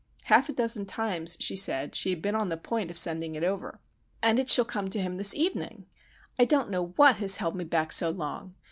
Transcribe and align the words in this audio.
Half 0.23 0.49
a 0.49 0.53
dozen 0.53 0.87
times, 0.87 1.37
she 1.39 1.55
said, 1.55 1.93
she 1.93 2.09
had 2.09 2.23
been 2.23 2.33
on 2.33 2.49
the 2.49 2.57
point 2.57 2.89
of 2.89 2.97
sending 2.97 3.35
it 3.35 3.43
over. 3.43 3.79
"And 4.23 4.39
it 4.39 4.49
shall 4.49 4.65
come 4.65 4.89
to 4.89 4.99
him 4.99 5.17
this 5.17 5.35
evening. 5.35 5.85
I 6.39 6.45
don't 6.45 6.71
know 6.71 6.93
what 6.95 7.17
has 7.17 7.37
held 7.37 7.55
me 7.55 7.65
back 7.65 7.91
so 7.91 8.09
long! 8.09 8.55